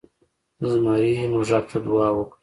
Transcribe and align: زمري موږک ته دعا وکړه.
زمري 0.69 1.11
موږک 1.31 1.65
ته 1.71 1.77
دعا 1.85 2.07
وکړه. 2.15 2.35